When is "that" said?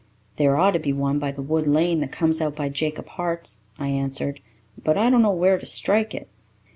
1.99-2.11